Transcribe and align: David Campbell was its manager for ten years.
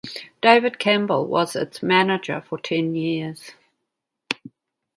David 0.41 0.79
Campbell 0.79 1.27
was 1.27 1.55
its 1.55 1.83
manager 1.83 2.41
for 2.41 2.57
ten 2.57 2.95
years. 2.95 3.51